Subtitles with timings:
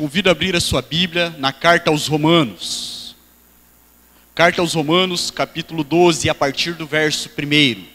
[0.00, 3.14] convido a abrir a sua Bíblia na carta aos Romanos.
[4.34, 7.86] Carta aos Romanos, capítulo 12, a partir do verso 1.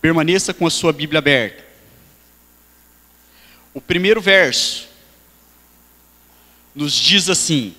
[0.00, 1.64] Permaneça com a sua Bíblia aberta.
[3.72, 4.88] O primeiro verso
[6.74, 7.72] nos diz assim: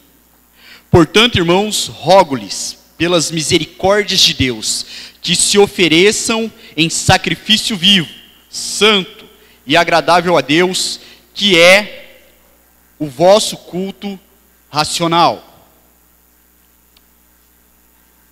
[0.90, 4.86] Portanto, irmãos, rogo-lhes, pelas misericórdias de Deus,
[5.22, 8.10] que se ofereçam em sacrifício vivo,
[8.50, 9.26] santo
[9.66, 11.00] e agradável a Deus,
[11.34, 12.24] que é
[12.98, 14.20] o vosso culto
[14.70, 15.56] racional.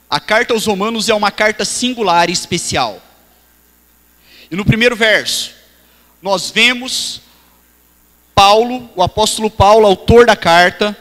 [0.09, 3.02] A carta aos Romanos é uma carta singular e especial.
[4.52, 5.52] E no primeiro verso,
[6.21, 7.21] nós vemos
[8.35, 10.95] Paulo, o apóstolo Paulo, autor da carta,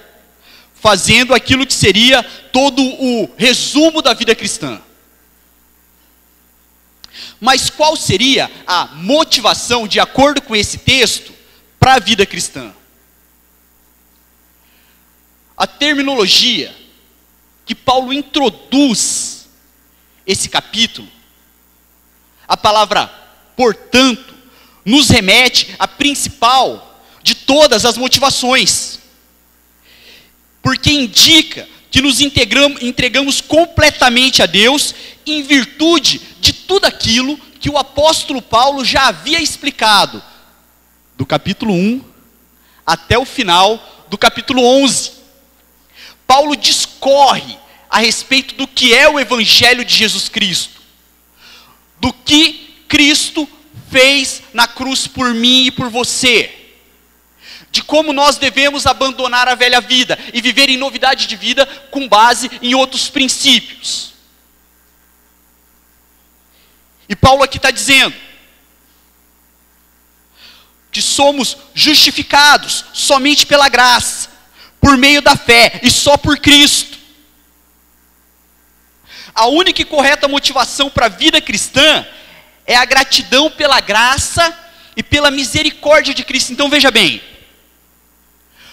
[0.82, 4.82] fazendo aquilo que seria todo o resumo da vida cristã.
[7.40, 11.32] Mas qual seria a motivação, de acordo com esse texto,
[11.79, 12.74] para a vida cristã?
[15.57, 16.74] A terminologia
[17.64, 19.48] que Paulo introduz
[20.26, 21.09] esse capítulo,
[22.48, 23.07] a palavra
[23.54, 24.35] portanto,
[24.85, 28.98] nos remete à principal de todas as motivações,
[30.63, 34.95] porque indica que nos entregamos completamente a Deus
[35.27, 40.23] em virtude de tudo aquilo que o apóstolo Paulo já havia explicado,
[41.16, 42.02] do capítulo 1
[42.87, 45.13] até o final do capítulo 11.
[46.27, 47.59] Paulo discorre
[47.91, 50.80] a respeito do que é o Evangelho de Jesus Cristo,
[52.01, 53.49] do que Cristo
[53.91, 56.62] fez na cruz por mim e por você
[57.73, 62.06] de como nós devemos abandonar a velha vida e viver em novidade de vida com
[62.06, 64.12] base em outros princípios.
[67.09, 68.14] E Paulo aqui está dizendo
[70.91, 74.28] que somos justificados somente pela graça,
[74.78, 76.98] por meio da fé e só por Cristo.
[79.34, 82.06] A única e correta motivação para a vida cristã
[82.66, 84.54] é a gratidão pela graça
[84.94, 86.52] e pela misericórdia de Cristo.
[86.52, 87.31] Então veja bem,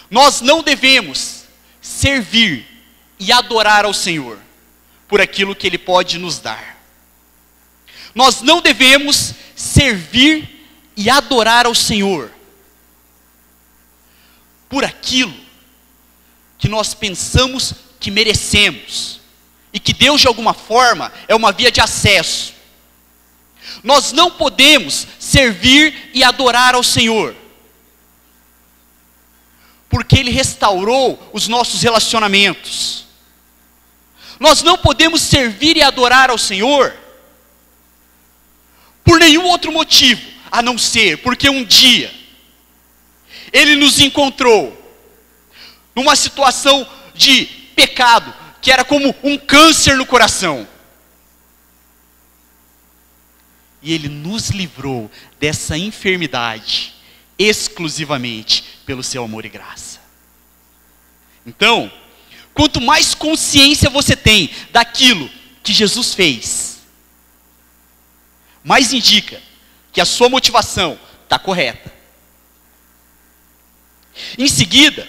[0.09, 1.44] nós não devemos
[1.81, 2.66] servir
[3.20, 4.40] e adorar ao Senhor
[5.08, 6.78] por aquilo que Ele pode nos dar.
[8.16, 12.31] Nós não devemos servir e adorar ao Senhor
[14.68, 15.34] por aquilo
[16.58, 19.19] que nós pensamos que merecemos
[19.72, 22.53] e que Deus de alguma forma é uma via de acesso.
[23.84, 27.36] Nós não podemos servir e adorar ao Senhor
[29.89, 33.05] porque Ele restaurou os nossos relacionamentos.
[34.39, 36.95] Nós não podemos servir e adorar ao Senhor
[39.03, 42.13] por nenhum outro motivo, a não ser porque um dia
[43.51, 44.77] Ele nos encontrou
[45.95, 47.45] numa situação de
[47.75, 50.67] pecado, que era como um câncer no coração.
[53.81, 56.99] E Ele nos livrou dessa enfermidade
[57.39, 60.01] exclusivamente pelo seu amor e graça.
[61.45, 61.89] Então,
[62.53, 65.31] quanto mais consciência você tem daquilo
[65.63, 66.79] que Jesus fez,
[68.61, 69.41] mais indica
[69.94, 71.91] que a sua motivação está correta.
[74.38, 75.07] Em seguida,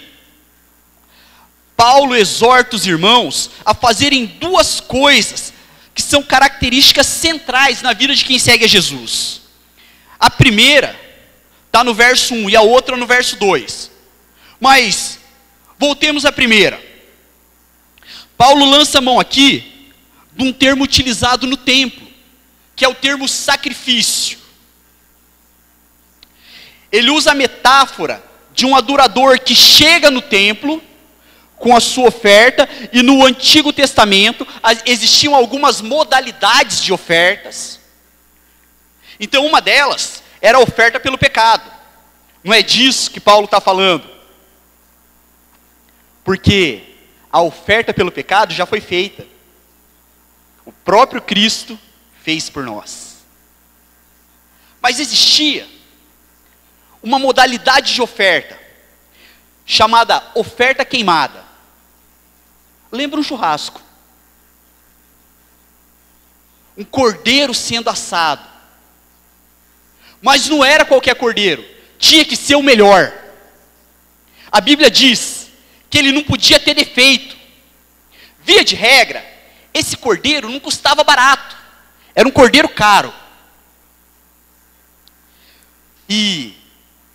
[1.76, 5.52] Paulo exorta os irmãos a fazerem duas coisas
[5.94, 9.40] que são características centrais na vida de quem segue a Jesus.
[10.18, 11.09] A primeira
[11.70, 13.92] Está no verso 1 e a outra no verso 2.
[14.58, 15.20] Mas,
[15.78, 16.82] voltemos à primeira.
[18.36, 19.92] Paulo lança mão aqui
[20.32, 22.04] de um termo utilizado no templo,
[22.74, 24.36] que é o termo sacrifício.
[26.90, 28.20] Ele usa a metáfora
[28.52, 30.82] de um adorador que chega no templo
[31.56, 34.44] com a sua oferta, e no Antigo Testamento
[34.86, 37.78] existiam algumas modalidades de ofertas.
[39.20, 41.70] Então, uma delas era a oferta pelo pecado.
[42.42, 44.08] Não é disso que Paulo está falando.
[46.24, 46.94] Porque
[47.30, 49.26] a oferta pelo pecado já foi feita.
[50.64, 51.78] O próprio Cristo
[52.22, 53.18] fez por nós.
[54.80, 55.68] Mas existia
[57.02, 58.58] uma modalidade de oferta
[59.64, 61.44] chamada oferta queimada.
[62.90, 63.80] Lembra um churrasco?
[66.76, 68.49] Um cordeiro sendo assado.
[70.20, 71.64] Mas não era qualquer cordeiro,
[71.98, 73.12] tinha que ser o melhor.
[74.50, 75.50] A Bíblia diz
[75.88, 77.36] que ele não podia ter defeito.
[78.42, 79.24] Via de regra,
[79.72, 81.56] esse cordeiro não custava barato,
[82.14, 83.12] era um cordeiro caro,
[86.12, 86.56] E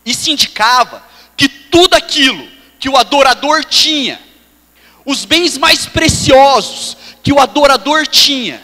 [0.05, 1.05] isso indicava
[1.35, 2.49] que tudo aquilo
[2.79, 4.21] que o adorador tinha,
[5.05, 8.63] os bens mais preciosos que o adorador tinha,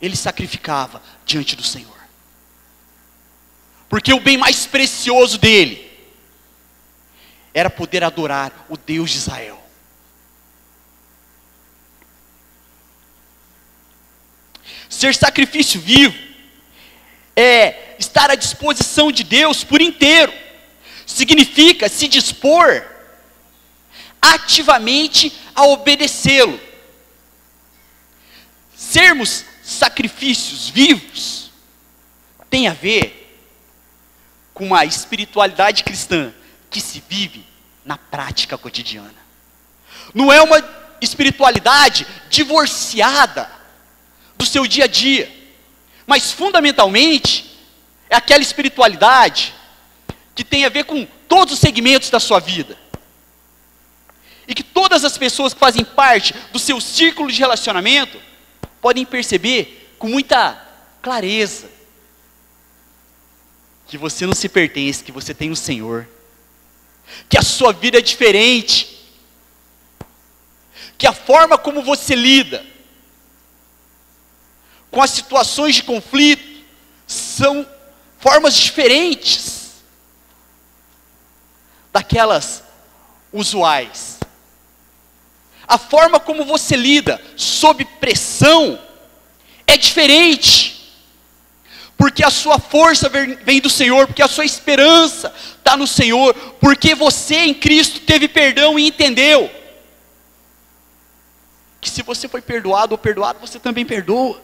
[0.00, 1.96] ele sacrificava diante do Senhor.
[3.88, 5.84] Porque o bem mais precioso dele
[7.52, 9.62] era poder adorar o Deus de Israel.
[14.88, 16.16] Ser sacrifício vivo
[17.34, 20.32] é estar à disposição de Deus por inteiro.
[21.04, 22.84] Significa se dispor
[24.20, 26.60] ativamente a obedecê-lo.
[28.74, 31.50] Sermos sacrifícios vivos
[32.48, 33.36] tem a ver
[34.54, 36.32] com uma espiritualidade cristã
[36.70, 37.44] que se vive
[37.84, 39.26] na prática cotidiana.
[40.14, 40.62] Não é uma
[41.00, 43.50] espiritualidade divorciada
[44.38, 45.34] do seu dia a dia,
[46.06, 47.58] mas fundamentalmente
[48.08, 49.52] é aquela espiritualidade
[50.36, 52.78] que tem a ver com todos os segmentos da sua vida.
[54.46, 58.25] E que todas as pessoas que fazem parte do seu círculo de relacionamento
[58.86, 60.64] podem perceber com muita
[61.02, 61.68] clareza
[63.84, 66.08] que você não se pertence, que você tem o Senhor,
[67.28, 69.12] que a sua vida é diferente,
[70.96, 72.64] que a forma como você lida
[74.88, 76.64] com as situações de conflito
[77.08, 77.68] são
[78.20, 79.82] formas diferentes
[81.92, 82.62] daquelas
[83.32, 84.15] usuais.
[85.66, 88.78] A forma como você lida sob pressão
[89.66, 90.76] é diferente
[91.96, 96.94] porque a sua força vem do Senhor, porque a sua esperança está no Senhor, porque
[96.94, 99.50] você em Cristo teve perdão e entendeu
[101.80, 104.42] que se você foi perdoado ou perdoado, você também perdoa.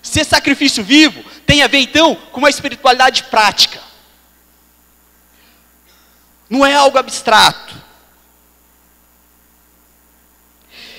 [0.00, 3.80] Ser sacrifício vivo tem a ver então com uma espiritualidade prática.
[6.48, 7.83] Não é algo abstrato.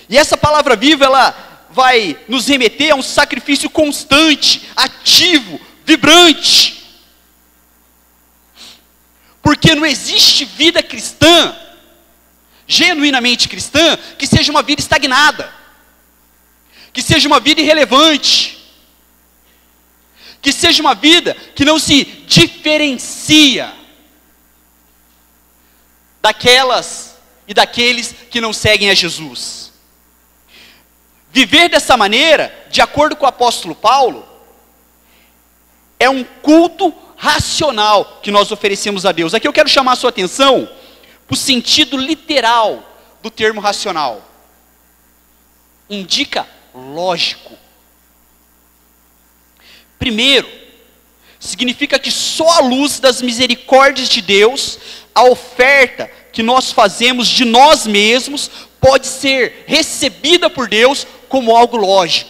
[0.07, 6.83] E essa palavra viva, ela vai nos remeter a um sacrifício constante, ativo, vibrante.
[9.41, 11.55] Porque não existe vida cristã,
[12.67, 15.53] genuinamente cristã, que seja uma vida estagnada,
[16.93, 18.57] que seja uma vida irrelevante,
[20.41, 23.73] que seja uma vida que não se diferencia
[26.21, 27.17] daquelas
[27.47, 29.64] e daqueles que não seguem a Jesus.
[31.35, 34.25] Viver dessa maneira, de acordo com o apóstolo Paulo,
[35.99, 39.33] é um culto racional que nós oferecemos a Deus.
[39.33, 40.65] Aqui eu quero chamar a sua atenção
[41.27, 42.81] para o sentido literal
[43.21, 44.25] do termo racional.
[45.89, 47.57] Indica lógico.
[49.99, 50.47] Primeiro,
[51.37, 54.79] significa que só à luz das misericórdias de Deus,
[55.13, 58.49] a oferta que nós fazemos de nós mesmos
[58.79, 62.29] pode ser recebida por Deus como algo lógico.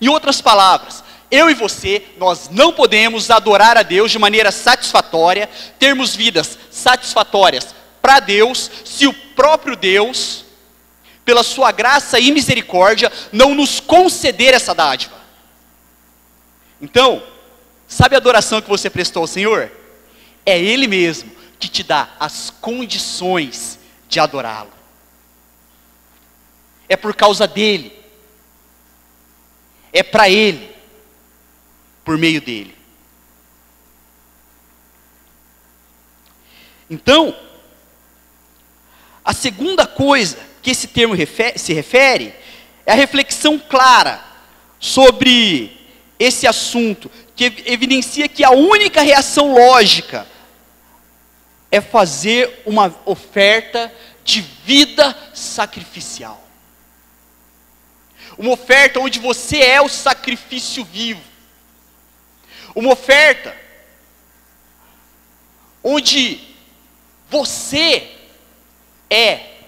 [0.00, 5.48] Em outras palavras, eu e você, nós não podemos adorar a Deus de maneira satisfatória,
[5.78, 10.44] termos vidas satisfatórias para Deus, se o próprio Deus,
[11.24, 15.14] pela sua graça e misericórdia, não nos conceder essa dádiva.
[16.80, 17.22] Então,
[17.88, 19.72] sabe a adoração que você prestou ao Senhor?
[20.44, 24.73] É Ele mesmo que te dá as condições de adorá-lo
[26.88, 27.92] é por causa dele,
[29.92, 30.74] é para ele,
[32.04, 32.74] por meio dele.
[36.88, 37.34] Então,
[39.24, 41.14] a segunda coisa que esse termo
[41.56, 42.34] se refere
[42.84, 44.22] é a reflexão clara
[44.78, 45.76] sobre
[46.18, 50.26] esse assunto, que evidencia que a única reação lógica
[51.70, 56.43] é fazer uma oferta de vida sacrificial.
[58.36, 61.22] Uma oferta onde você é o sacrifício vivo.
[62.74, 63.56] Uma oferta
[65.82, 66.40] onde
[67.28, 68.10] você
[69.08, 69.60] é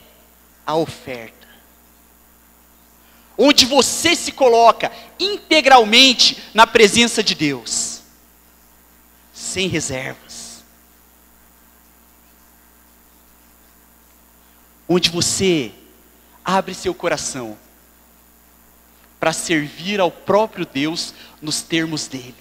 [0.66, 1.46] a oferta.
[3.38, 8.00] Onde você se coloca integralmente na presença de Deus,
[9.32, 10.64] sem reservas.
[14.88, 15.72] Onde você
[16.44, 17.58] abre seu coração
[19.18, 22.34] para servir ao próprio Deus nos termos dele.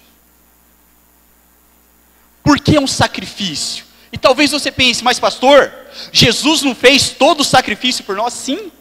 [2.43, 3.85] Por que um sacrifício?
[4.11, 5.73] E talvez você pense, mas pastor,
[6.11, 8.33] Jesus não fez todo o sacrifício por nós?
[8.33, 8.71] Sim.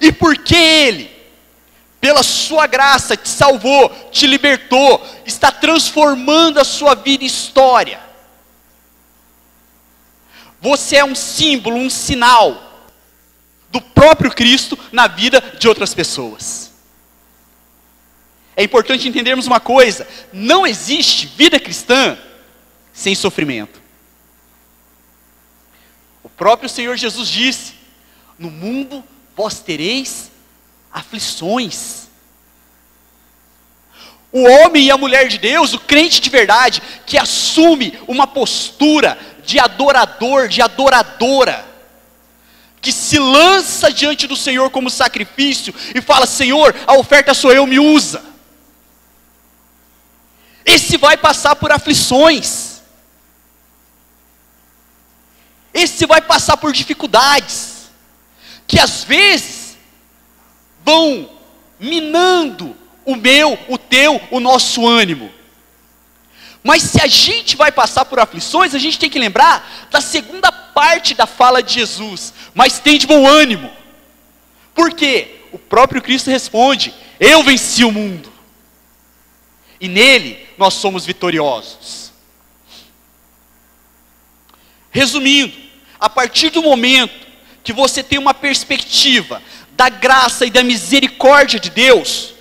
[0.00, 1.10] E por que ele,
[2.00, 8.00] pela sua graça, te salvou, te libertou, está transformando a sua vida e história.
[10.60, 12.67] Você é um símbolo, um sinal
[13.98, 16.72] próprio Cristo na vida de outras pessoas.
[18.56, 22.16] É importante entendermos uma coisa: não existe vida cristã
[22.92, 23.80] sem sofrimento.
[26.22, 27.74] O próprio Senhor Jesus disse:
[28.38, 29.04] No mundo
[29.36, 30.30] vós tereis
[30.92, 32.06] aflições.
[34.30, 39.18] O homem e a mulher de Deus, o crente de verdade, que assume uma postura
[39.44, 41.66] de adorador, de adoradora,
[42.80, 47.66] que se lança diante do Senhor como sacrifício e fala: Senhor, a oferta sou eu,
[47.66, 48.22] me usa.
[50.64, 52.82] Esse vai passar por aflições,
[55.72, 57.90] esse vai passar por dificuldades,
[58.66, 59.78] que às vezes
[60.84, 61.30] vão
[61.80, 65.32] minando o meu, o teu, o nosso ânimo.
[66.62, 70.52] Mas se a gente vai passar por aflições, a gente tem que lembrar da segunda
[70.78, 72.32] parte da fala de Jesus.
[72.54, 73.68] Mas tem de bom ânimo.
[74.72, 75.40] Por quê?
[75.50, 78.32] O próprio Cristo responde: Eu venci o mundo.
[79.80, 82.12] E nele nós somos vitoriosos.
[84.92, 85.52] Resumindo,
[85.98, 87.26] a partir do momento
[87.64, 89.42] que você tem uma perspectiva
[89.72, 92.34] da graça e da misericórdia de Deus,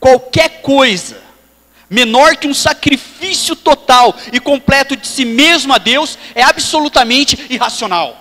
[0.00, 1.21] qualquer coisa
[1.92, 8.18] menor que um sacrifício total e completo de si mesmo a Deus é absolutamente irracional.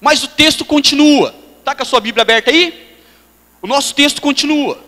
[0.00, 1.32] Mas o texto continua.
[1.60, 2.98] Está com a sua Bíblia aberta aí?
[3.62, 4.82] O nosso texto continua.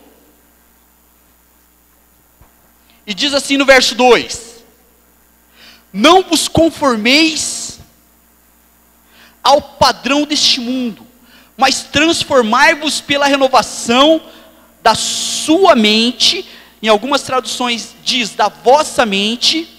[3.07, 4.61] E diz assim no verso 2:
[5.93, 7.79] Não vos conformeis
[9.41, 11.07] ao padrão deste mundo,
[11.55, 14.21] mas transformai-vos pela renovação
[14.83, 16.45] da sua mente,
[16.81, 19.69] em algumas traduções diz da vossa mente,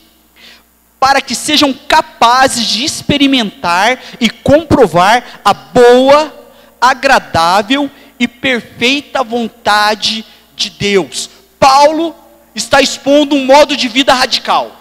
[0.99, 6.35] para que sejam capazes de experimentar e comprovar a boa,
[6.81, 10.25] agradável e perfeita vontade
[10.57, 11.29] de Deus.
[11.61, 12.17] Paulo
[12.55, 14.75] está expondo um modo de vida radical.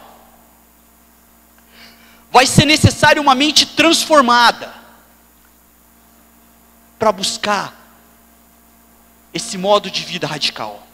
[2.31, 4.73] Vai ser necessário uma mente transformada
[6.97, 7.82] para buscar
[9.33, 10.87] esse modo de vida radical.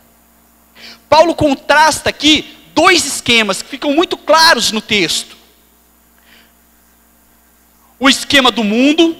[1.09, 5.35] Paulo contrasta aqui dois esquemas que ficam muito claros no texto:
[7.99, 9.17] o esquema do mundo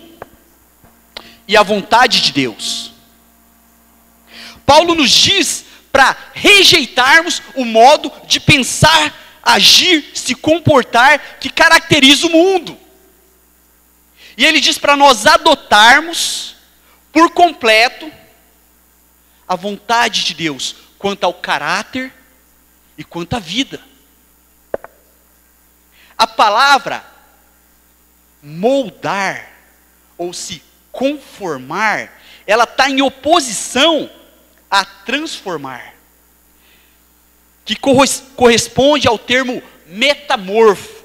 [1.48, 2.94] e a vontade de Deus.
[4.66, 12.30] Paulo nos diz para rejeitarmos o modo de pensar, agir, se comportar que caracteriza o
[12.30, 12.78] mundo.
[14.38, 16.56] E ele diz para nós adotarmos
[17.12, 18.19] por completo
[19.50, 22.14] a vontade de Deus quanto ao caráter
[22.96, 23.82] e quanto à vida.
[26.16, 27.04] A palavra
[28.44, 29.52] moldar
[30.16, 34.08] ou se conformar, ela está em oposição
[34.70, 35.96] a transformar,
[37.66, 37.76] que
[38.36, 41.04] corresponde ao termo metamorfo.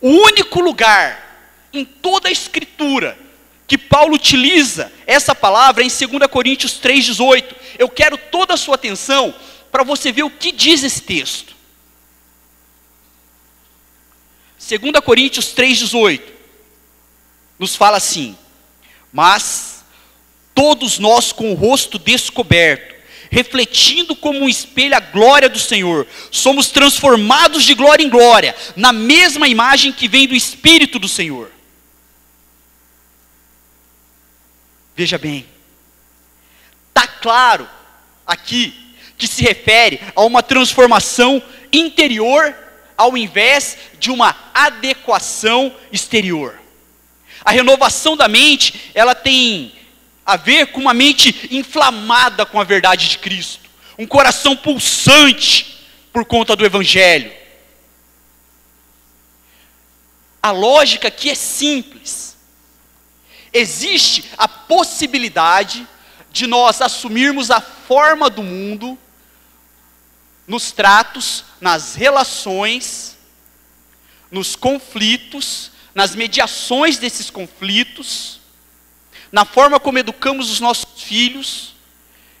[0.00, 1.26] O único lugar
[1.72, 3.18] em toda a Escritura
[3.68, 7.44] que Paulo utiliza essa palavra em 2 Coríntios 3,18.
[7.78, 9.34] Eu quero toda a sua atenção
[9.70, 11.54] para você ver o que diz esse texto.
[14.58, 16.22] 2 Coríntios 3,18
[17.58, 18.34] nos fala assim:
[19.12, 19.84] Mas
[20.54, 22.94] todos nós com o rosto descoberto,
[23.30, 28.94] refletindo como um espelho a glória do Senhor, somos transformados de glória em glória, na
[28.94, 31.57] mesma imagem que vem do Espírito do Senhor.
[34.98, 35.46] Veja bem,
[36.88, 37.68] está claro
[38.26, 38.74] aqui
[39.16, 41.40] que se refere a uma transformação
[41.72, 42.52] interior
[42.96, 46.60] ao invés de uma adequação exterior.
[47.44, 49.72] A renovação da mente, ela tem
[50.26, 56.24] a ver com uma mente inflamada com a verdade de Cristo, um coração pulsante por
[56.24, 57.32] conta do Evangelho.
[60.42, 62.27] A lógica aqui é simples
[63.58, 65.86] existe a possibilidade
[66.30, 68.98] de nós assumirmos a forma do mundo
[70.46, 73.16] nos tratos, nas relações,
[74.30, 78.40] nos conflitos, nas mediações desses conflitos,
[79.30, 81.74] na forma como educamos os nossos filhos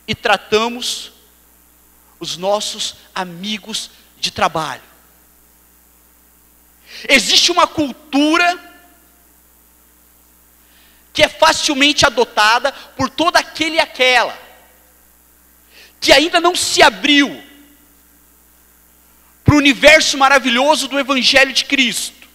[0.06, 1.12] e tratamos
[2.18, 4.82] os nossos amigos de trabalho.
[7.08, 8.67] Existe uma cultura
[11.18, 14.38] que é facilmente adotada por todo aquele e aquela,
[16.00, 17.42] que ainda não se abriu
[19.42, 22.28] para o universo maravilhoso do Evangelho de Cristo.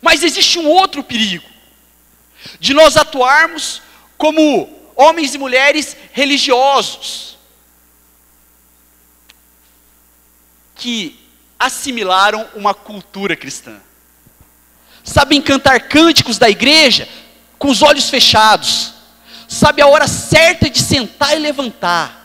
[0.00, 1.50] Mas existe um outro perigo,
[2.60, 3.82] de nós atuarmos
[4.16, 7.36] como homens e mulheres religiosos,
[10.76, 11.28] que
[11.58, 13.82] assimilaram uma cultura cristã.
[15.04, 17.08] Sabem cantar cânticos da igreja
[17.58, 18.94] com os olhos fechados.
[19.48, 22.22] Sabe a hora certa de sentar e levantar.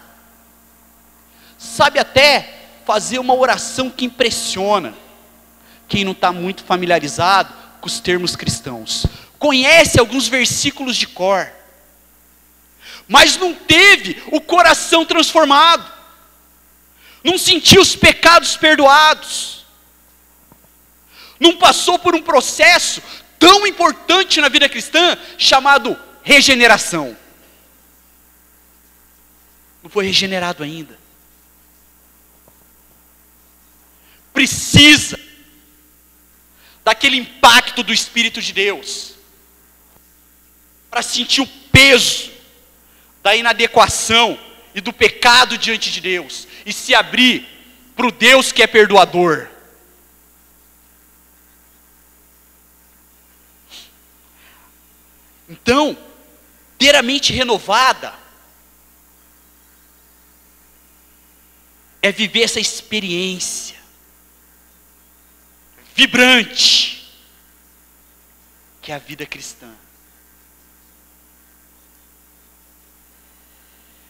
[1.57, 4.93] Sabe até fazer uma oração que impressiona
[5.87, 9.05] quem não está muito familiarizado com os termos cristãos.
[9.39, 11.51] Conhece alguns versículos de cor,
[13.07, 15.91] mas não teve o coração transformado,
[17.23, 19.56] não sentiu os pecados perdoados,
[21.39, 23.01] não passou por um processo
[23.37, 27.15] tão importante na vida cristã chamado regeneração.
[29.83, 30.97] Não foi regenerado ainda.
[34.37, 35.19] precisa
[36.85, 39.15] daquele impacto do Espírito de Deus,
[40.91, 42.29] para sentir o peso
[43.23, 44.39] da inadequação
[44.75, 47.47] e do pecado diante de Deus, e se abrir
[47.95, 49.49] para o Deus que é perdoador.
[55.47, 55.97] Então,
[56.77, 58.13] ter a mente renovada
[62.01, 63.77] é viver essa experiência
[65.95, 67.11] vibrante,
[68.81, 69.73] que é a vida cristã.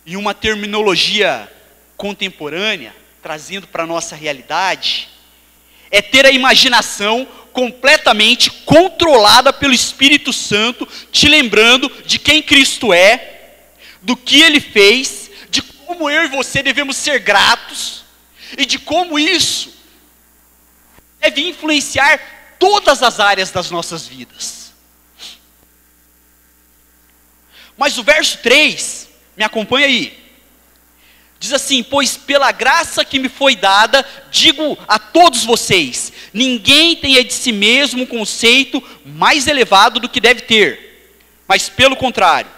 [0.06, 1.51] E uma terminologia
[1.96, 5.10] contemporânea, trazendo para a nossa realidade,
[5.91, 13.63] é ter a imaginação completamente controlada pelo Espírito Santo, te lembrando de quem Cristo é,
[14.01, 18.03] do que ele fez, de como eu e você devemos ser gratos,
[18.57, 19.74] e de como isso
[21.20, 24.72] deve influenciar todas as áreas das nossas vidas.
[27.77, 30.26] Mas o verso 3, me acompanha aí.
[31.39, 37.23] Diz assim: Pois pela graça que me foi dada, digo a todos vocês: ninguém tenha
[37.23, 41.13] de si mesmo um conceito mais elevado do que deve ter,
[41.47, 42.50] mas pelo contrário,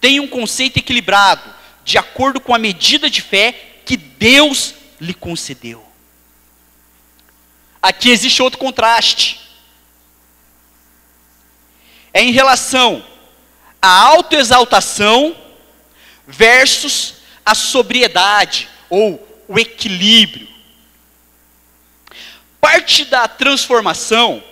[0.00, 3.52] tenha um conceito equilibrado, de acordo com a medida de fé
[3.84, 5.86] que Deus lhe concedeu.
[7.80, 9.40] Aqui existe outro contraste.
[12.12, 13.04] É em relação
[13.80, 15.36] à autoexaltação
[16.26, 17.17] versus
[17.48, 20.46] a sobriedade ou o equilíbrio.
[22.60, 24.44] Parte da transformação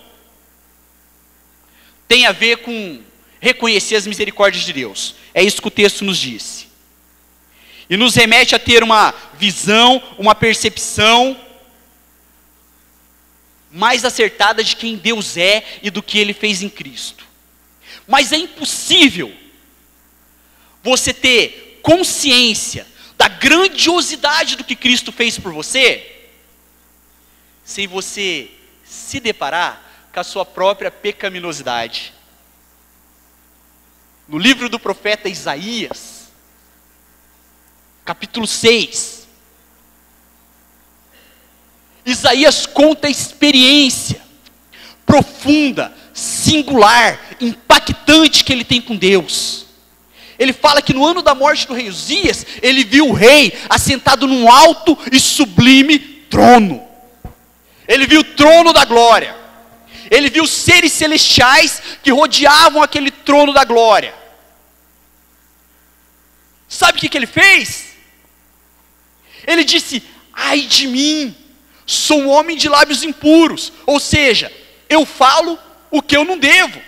[2.08, 3.02] tem a ver com
[3.38, 5.14] reconhecer as misericórdias de Deus.
[5.34, 6.66] É isso que o texto nos diz.
[7.90, 11.38] E nos remete a ter uma visão, uma percepção
[13.70, 17.26] mais acertada de quem Deus é e do que Ele fez em Cristo.
[18.08, 19.36] Mas é impossível
[20.82, 22.84] você ter consciência
[23.16, 26.26] da grandiosidade do que Cristo fez por você,
[27.64, 28.50] sem você
[28.84, 32.12] se deparar com a sua própria pecaminosidade.
[34.26, 36.28] No livro do profeta Isaías,
[38.04, 39.28] capítulo 6,
[42.04, 44.20] Isaías conta a experiência
[45.06, 49.65] profunda, singular, impactante que ele tem com Deus.
[50.38, 54.26] Ele fala que no ano da morte do rei Uzias, ele viu o rei assentado
[54.26, 56.86] num alto e sublime trono.
[57.88, 59.34] Ele viu o trono da glória.
[60.10, 64.14] Ele viu seres celestiais que rodeavam aquele trono da glória.
[66.68, 67.94] Sabe o que, que ele fez?
[69.46, 71.34] Ele disse: Ai de mim,
[71.86, 74.52] sou um homem de lábios impuros, ou seja,
[74.88, 75.58] eu falo
[75.90, 76.80] o que eu não devo.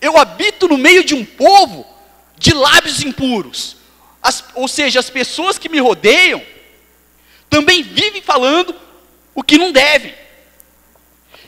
[0.00, 1.84] Eu habito no meio de um povo
[2.38, 3.76] de lábios impuros.
[4.22, 6.42] As, ou seja, as pessoas que me rodeiam
[7.48, 8.74] também vivem falando
[9.34, 10.14] o que não devem.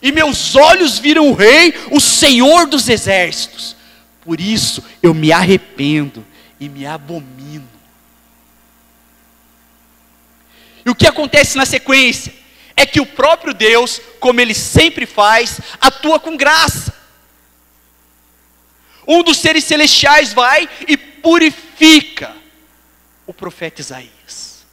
[0.02, 3.76] E meus olhos viram o Rei, o Senhor dos exércitos.
[4.22, 6.24] Por isso eu me arrependo
[6.58, 7.68] e me abomino.
[10.84, 12.40] E o que acontece na sequência?
[12.80, 16.94] é que o próprio Deus, como ele sempre faz, atua com graça.
[19.10, 22.32] Um dos seres celestiais vai e purifica
[23.26, 24.64] o profeta Isaías.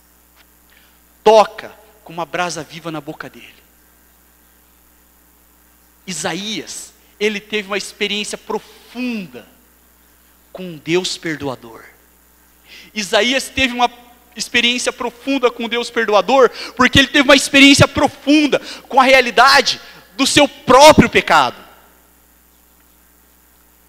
[1.23, 1.73] Toca
[2.04, 3.56] com uma brasa viva na boca dele.
[6.06, 9.47] Isaías ele teve uma experiência profunda
[10.54, 11.84] com Deus perdoador.
[12.93, 13.89] Isaías teve uma
[14.36, 19.82] experiência profunda com Deus perdoador, porque ele teve uma experiência profunda com a realidade
[20.15, 21.67] do seu próprio pecado.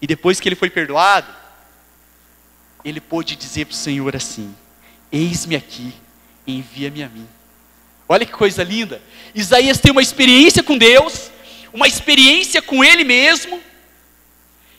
[0.01, 1.33] E depois que ele foi perdoado,
[2.83, 4.55] ele pôde dizer para o Senhor assim:
[5.11, 5.93] Eis-me aqui,
[6.47, 7.27] envia-me a mim.
[8.07, 9.01] Olha que coisa linda.
[9.35, 11.29] Isaías tem uma experiência com Deus,
[11.71, 13.61] uma experiência com Ele mesmo,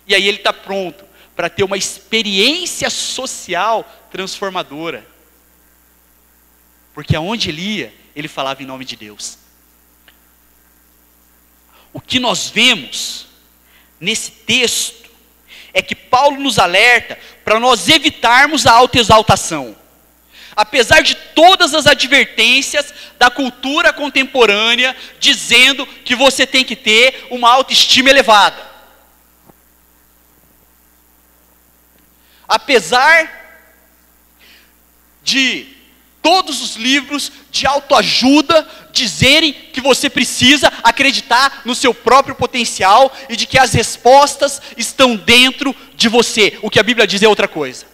[0.07, 1.05] e aí ele está pronto
[1.37, 5.07] para ter uma experiência social transformadora.
[6.93, 9.39] Porque aonde ele ia, ele falava em nome de Deus.
[11.93, 13.27] O que nós vemos
[14.01, 15.00] nesse texto
[15.73, 19.77] é que Paulo nos alerta para nós evitarmos a autoexaltação.
[20.55, 27.51] Apesar de todas as advertências da cultura contemporânea dizendo que você tem que ter uma
[27.51, 28.69] autoestima elevada.
[32.49, 33.41] Apesar
[35.23, 35.80] de
[36.23, 43.37] todos os livros de autoajuda dizerem que você precisa acreditar no seu próprio potencial e
[43.37, 46.59] de que as respostas estão dentro de você.
[46.63, 47.87] O que a Bíblia diz é outra coisa.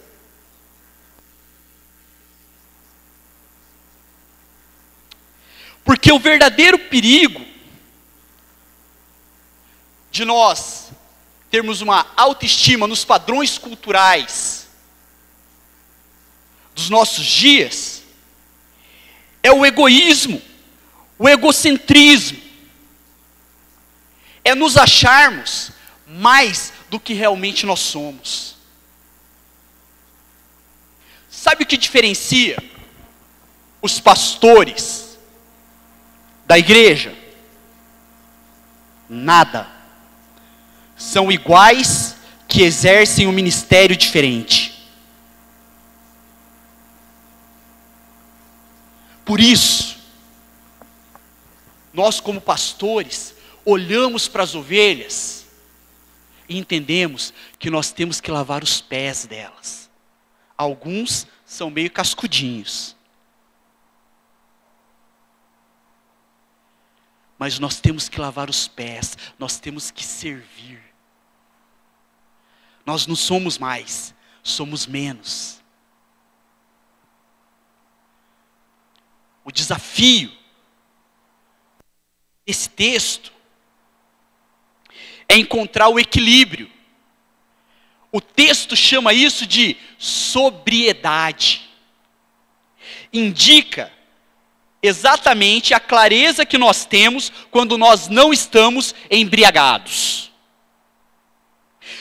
[5.83, 7.45] Porque o verdadeiro perigo
[10.11, 10.89] de nós
[11.49, 14.67] termos uma autoestima nos padrões culturais
[16.75, 17.97] dos nossos dias
[19.41, 20.41] é o egoísmo,
[21.17, 22.39] o egocentrismo,
[24.43, 25.71] é nos acharmos
[26.07, 28.55] mais do que realmente nós somos.
[31.29, 32.57] Sabe o que diferencia
[33.81, 35.17] os pastores
[36.45, 37.13] da igreja?
[39.09, 39.67] Nada.
[40.95, 42.15] São iguais
[42.47, 44.66] que exercem um ministério diferente.
[49.27, 49.99] Por isso,
[51.91, 53.35] nós, como pastores,
[53.65, 55.45] olhamos para as ovelhas
[56.47, 59.89] e entendemos que nós temos que lavar os pés delas.
[60.57, 62.95] Alguns são meio cascudinhos.
[67.37, 70.81] Mas nós temos que lavar os pés, nós temos que servir.
[72.85, 75.61] Nós não somos mais, somos menos.
[79.47, 80.29] O desafio
[82.45, 83.31] desse texto
[85.29, 86.69] é encontrar o equilíbrio.
[88.11, 91.61] O texto chama isso de sobriedade.
[93.13, 93.89] Indica
[94.83, 100.29] exatamente a clareza que nós temos quando nós não estamos embriagados.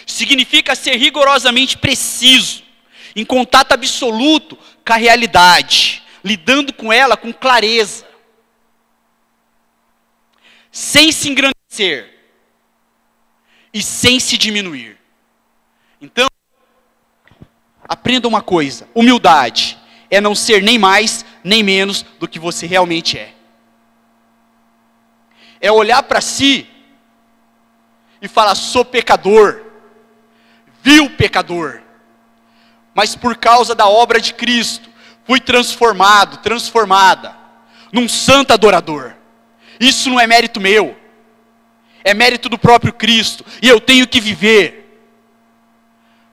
[0.04, 2.64] Significa ser rigorosamente preciso,
[3.14, 8.06] em contato absoluto com a realidade lidando com ela com clareza,
[10.70, 12.12] sem se engrandecer
[13.72, 14.98] e sem se diminuir.
[16.00, 16.26] Então,
[17.82, 19.78] aprenda uma coisa: humildade
[20.10, 23.32] é não ser nem mais nem menos do que você realmente é.
[25.60, 26.68] É olhar para si
[28.20, 29.64] e falar: sou pecador,
[30.82, 31.82] vil pecador,
[32.94, 34.88] mas por causa da obra de Cristo,
[35.26, 37.36] fui transformado, transformada,
[37.92, 39.14] num santo adorador.
[39.80, 40.96] Isso não é mérito meu,
[42.04, 44.84] é mérito do próprio Cristo, e eu tenho que viver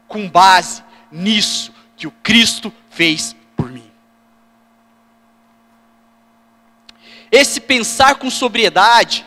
[0.08, 3.90] com base nisso que o Cristo fez por mim.
[7.32, 9.26] Esse pensar com sobriedade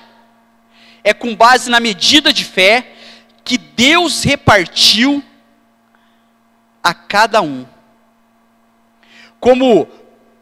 [1.02, 2.92] é com base na medida de fé
[3.44, 5.22] que Deus repartiu
[6.82, 7.66] a cada um
[9.40, 9.86] como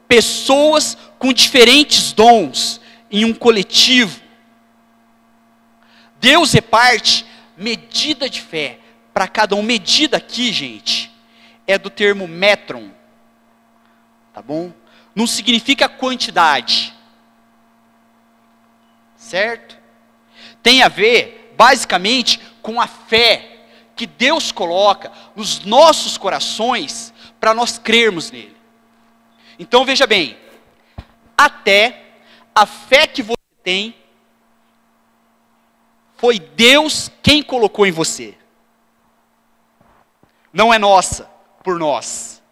[0.08, 2.80] pessoas com diferentes dons
[3.10, 4.20] em um coletivo.
[6.20, 7.26] Deus reparte
[7.56, 8.78] medida de fé
[9.12, 9.62] para cada um.
[9.62, 11.12] Medida aqui, gente,
[11.66, 12.90] é do termo metron.
[14.32, 14.72] Tá bom?
[15.14, 16.92] Não significa quantidade.
[19.16, 19.78] Certo?
[20.62, 27.78] Tem a ver, basicamente, com a fé que Deus coloca nos nossos corações para nós
[27.78, 28.53] crermos nele.
[29.58, 30.38] Então veja bem,
[31.36, 32.04] até
[32.54, 33.96] a fé que você tem
[36.16, 38.36] foi Deus quem colocou em você.
[40.52, 41.28] Não é nossa,
[41.62, 42.42] por nós.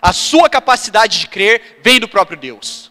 [0.00, 2.90] A sua capacidade de crer vem do próprio Deus.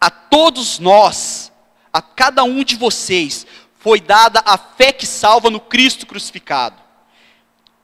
[0.00, 1.52] A todos nós,
[1.92, 3.46] a cada um de vocês,
[3.78, 6.81] foi dada a fé que salva no Cristo crucificado.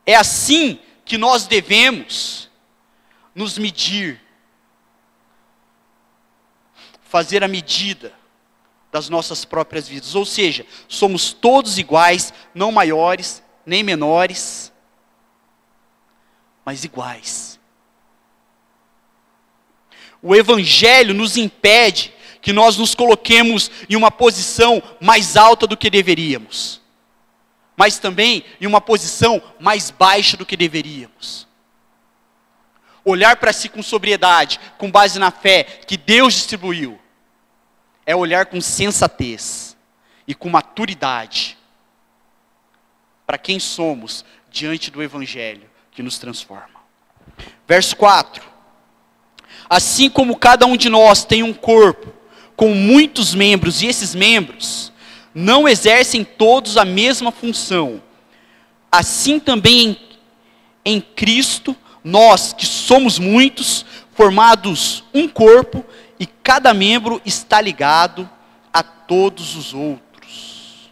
[0.09, 2.49] É assim que nós devemos
[3.35, 4.19] nos medir,
[7.03, 8.15] fazer a medida
[8.91, 10.15] das nossas próprias vidas.
[10.15, 14.73] Ou seja, somos todos iguais, não maiores nem menores,
[16.65, 17.61] mas iguais.
[20.23, 25.91] O Evangelho nos impede que nós nos coloquemos em uma posição mais alta do que
[25.91, 26.81] deveríamos,
[27.79, 31.47] mas também em uma posição mais baixa do que deveríamos.
[33.05, 36.99] Olhar para si com sobriedade, com base na fé que Deus distribuiu,
[38.05, 39.77] é olhar com sensatez
[40.27, 41.57] e com maturidade
[43.25, 46.81] para quem somos diante do Evangelho que nos transforma.
[47.65, 48.45] Verso 4:
[49.71, 52.13] Assim como cada um de nós tem um corpo
[52.57, 54.93] com muitos membros, e esses membros
[55.39, 58.03] não exercem todos a mesma função,
[58.91, 59.91] assim também
[60.85, 65.85] em, em Cristo, nós que somos muitos, formados um corpo,
[66.19, 68.29] e cada membro está ligado
[68.73, 70.91] a todos os outros.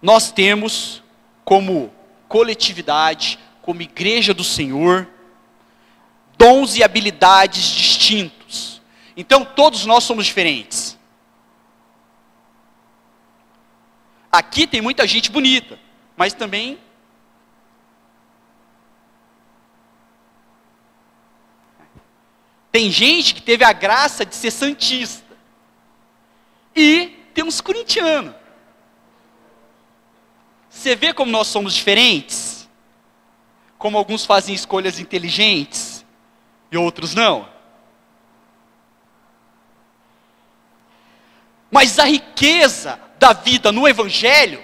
[0.00, 1.02] Nós temos
[1.44, 1.92] como
[2.28, 5.08] coletividade, como igreja do Senhor,
[6.38, 8.80] dons e habilidades distintos.
[9.16, 10.81] Então todos nós somos diferentes.
[14.32, 15.78] Aqui tem muita gente bonita,
[16.16, 16.80] mas também
[22.72, 25.36] Tem gente que teve a graça de ser santista.
[26.74, 28.34] E tem uns corintianos.
[30.70, 32.66] Você vê como nós somos diferentes?
[33.76, 36.02] Como alguns fazem escolhas inteligentes
[36.70, 37.46] e outros não.
[41.70, 44.60] Mas a riqueza da vida no Evangelho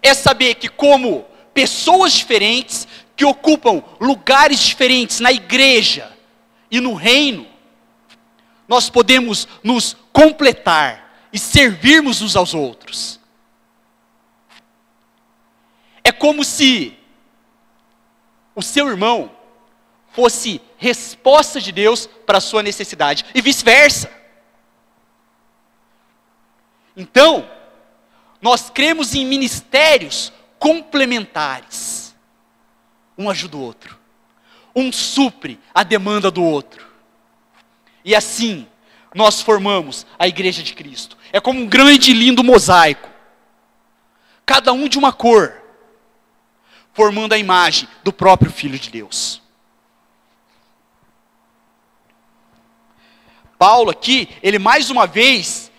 [0.00, 6.10] é saber que, como pessoas diferentes, que ocupam lugares diferentes na igreja,
[6.70, 7.46] e no reino,
[8.66, 13.20] nós podemos nos completar e servirmos uns aos outros.
[16.02, 16.96] É como se
[18.54, 19.30] o seu irmão
[20.12, 24.10] fosse resposta de Deus para a sua necessidade e vice-versa.
[26.96, 27.59] Então,
[28.40, 32.14] nós cremos em ministérios complementares.
[33.16, 34.00] Um ajuda o outro
[34.74, 36.86] um supre a demanda do outro.
[38.04, 38.66] E assim,
[39.14, 41.16] nós formamos a igreja de Cristo.
[41.32, 43.08] É como um grande e lindo mosaico.
[44.46, 45.62] Cada um de uma cor,
[46.92, 49.40] formando a imagem do próprio Filho de Deus.
[53.58, 55.70] Paulo aqui, ele mais uma vez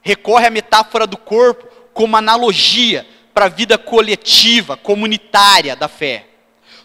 [0.00, 1.67] recorre à metáfora do corpo
[1.98, 6.28] como analogia para a vida coletiva, comunitária da fé.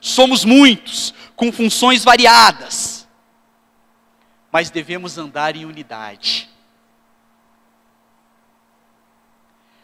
[0.02, 3.08] Somos muitos, com funções variadas,
[4.52, 6.49] mas devemos andar em unidade.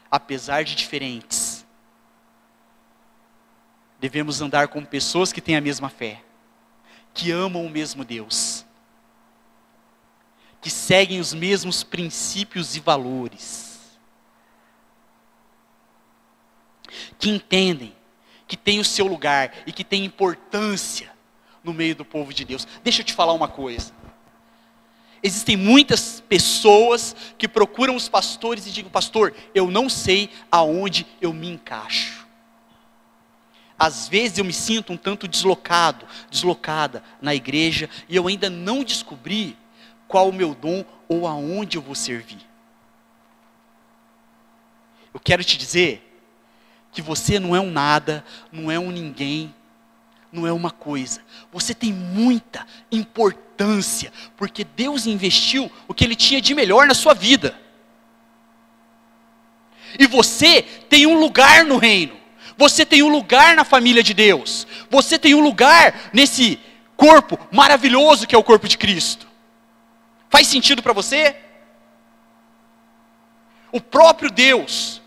[0.09, 1.63] Apesar de diferentes,
[3.99, 6.23] devemos andar com pessoas que têm a mesma fé,
[7.13, 8.65] que amam o mesmo Deus,
[10.59, 13.68] que seguem os mesmos princípios e valores,
[17.17, 17.95] que entendem
[18.47, 21.11] que tem o seu lugar e que tem importância
[21.63, 22.67] no meio do povo de Deus.
[22.83, 23.93] Deixa eu te falar uma coisa.
[25.21, 31.31] Existem muitas pessoas que procuram os pastores e dizem, pastor, eu não sei aonde eu
[31.31, 32.27] me encaixo.
[33.77, 38.83] Às vezes eu me sinto um tanto deslocado, deslocada na igreja, e eu ainda não
[38.83, 39.55] descobri
[40.07, 42.41] qual o meu dom ou aonde eu vou servir.
[45.13, 46.08] Eu quero te dizer
[46.91, 49.53] que você não é um nada, não é um ninguém,
[50.31, 51.21] não é uma coisa.
[51.51, 57.13] Você tem muita importância, porque Deus investiu o que Ele tinha de melhor na sua
[57.13, 57.59] vida.
[59.97, 62.17] E você tem um lugar no reino.
[62.57, 64.67] Você tem um lugar na família de Deus.
[64.89, 66.59] Você tem um lugar nesse
[66.95, 69.27] corpo maravilhoso que é o corpo de Cristo.
[70.29, 71.35] Faz sentido para você?
[73.71, 75.01] O próprio Deus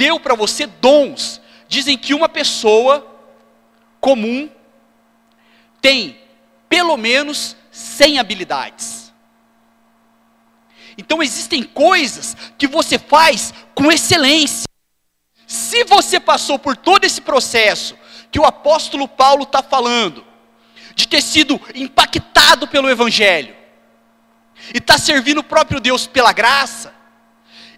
[0.00, 3.06] deu para você dons dizem que uma pessoa
[4.00, 4.50] comum
[5.78, 6.18] tem
[6.70, 9.12] pelo menos 100 habilidades.
[10.96, 14.64] Então existem coisas que você faz com excelência.
[15.46, 17.94] Se você passou por todo esse processo
[18.32, 20.24] que o apóstolo Paulo está falando,
[20.94, 23.54] de ter sido impactado pelo Evangelho,
[24.74, 26.99] e está servindo o próprio Deus pela graça,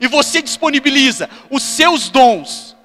[0.02, 2.76] e você disponibiliza os seus dons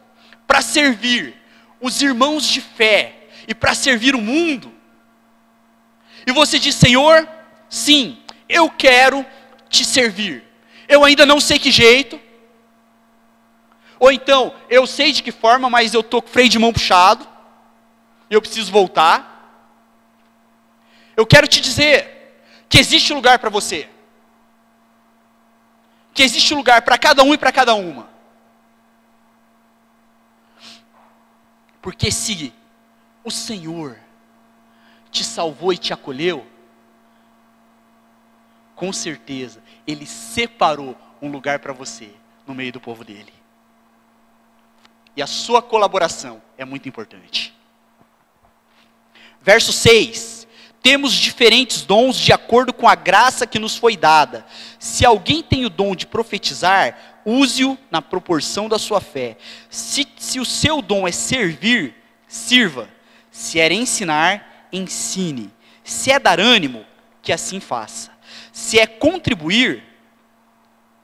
[0.46, 1.36] para servir
[1.82, 4.72] os irmãos de fé e para servir o mundo,
[6.28, 7.28] e você diz: Senhor,
[7.68, 9.26] sim, eu quero
[9.68, 10.44] te servir,
[10.88, 12.22] eu ainda não sei que jeito,
[14.00, 17.28] ou então, eu sei de que forma, mas eu estou com freio de mão puxado,
[18.30, 19.34] eu preciso voltar.
[21.16, 23.90] Eu quero te dizer que existe lugar para você,
[26.18, 28.10] que existe lugar para cada um e para cada uma.
[31.80, 32.52] Porque se
[33.24, 34.00] o Senhor
[35.12, 36.44] te salvou e te acolheu,
[38.76, 42.12] com certeza Ele separou um lugar para você
[42.48, 43.34] no meio do povo dele.
[45.16, 47.56] E a sua colaboração é muito importante.
[49.40, 50.37] Verso 6:
[50.82, 54.46] Temos diferentes dons de acordo com a graça que nos foi dada.
[54.80, 59.38] Se alguém tem o dom de profetizar, use-o na proporção da sua fé.
[59.70, 61.96] Se, se o seu dom é servir,
[62.28, 62.90] sirva.
[63.32, 65.52] Se é ensinar, ensine.
[65.84, 66.86] Se é dar ânimo,
[67.22, 68.12] que assim faça.
[68.52, 69.84] Se é contribuir,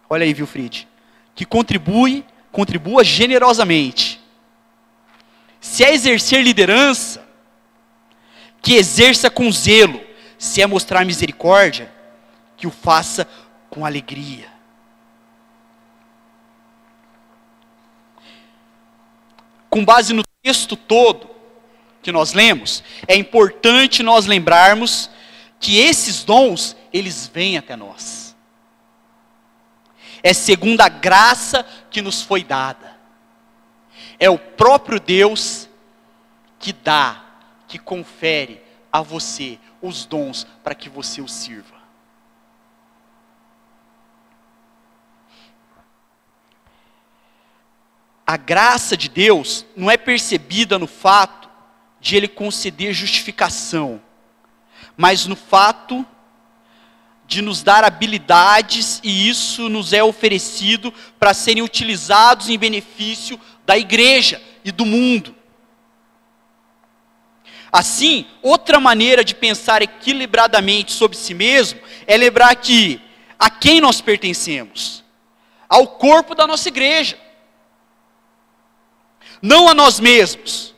[0.09, 0.87] olha aí, Wilfried,
[1.35, 4.21] que contribui contribua generosamente.
[5.59, 7.22] Se é exercer liderança,
[8.63, 10.01] que exerça com zelo.
[10.39, 11.93] Se é mostrar misericórdia,
[12.57, 13.27] que o faça
[13.69, 14.51] com alegria.
[19.69, 21.29] Com base no texto todo
[22.01, 25.11] que nós lemos, é importante nós lembrarmos
[25.59, 28.23] que esses dons, eles vêm até nós
[30.23, 32.93] é segundo a graça que nos foi dada.
[34.17, 35.67] É o próprio Deus
[36.57, 37.21] que dá,
[37.73, 41.73] que confere a você os dons para que você os sirva.
[48.27, 51.49] A graça de Deus não é percebida no fato
[51.99, 53.99] de Ele conceder justificação,
[54.95, 56.05] mas no fato
[57.25, 63.75] de nos dar habilidades e isso nos é oferecido para serem utilizados em benefício da
[63.75, 65.32] igreja e do mundo.
[67.73, 73.01] Assim, outra maneira de pensar equilibradamente sobre si mesmo é lembrar que
[73.39, 75.03] a quem nós pertencemos?
[75.67, 77.17] Ao corpo da nossa igreja.
[79.41, 80.73] Não a nós mesmos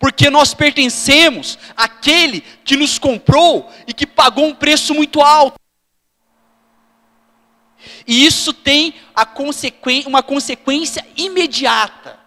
[0.00, 5.60] porque nós pertencemos àquele que nos comprou e que pagou um preço muito alto.
[8.06, 8.94] E isso tem
[10.06, 12.18] uma consequência imediata.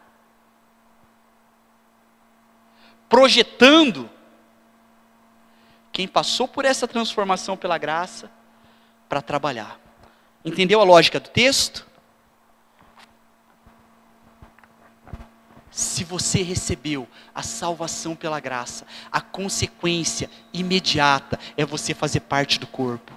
[3.13, 4.10] Projetando
[5.91, 8.28] quem passou por essa transformação pela graça
[9.08, 9.80] para trabalhar.
[10.43, 11.86] Entendeu a lógica do texto?
[15.69, 22.65] Se você recebeu a salvação pela graça, a consequência imediata é você fazer parte do
[22.65, 23.13] corpo